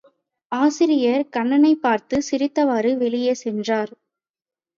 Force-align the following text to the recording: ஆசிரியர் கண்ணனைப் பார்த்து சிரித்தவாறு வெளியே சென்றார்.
ஆசிரியர் 0.51 1.29
கண்ணனைப் 1.29 1.81
பார்த்து 1.81 2.21
சிரித்தவாறு 2.31 2.97
வெளியே 2.97 3.33
சென்றார். 3.33 3.93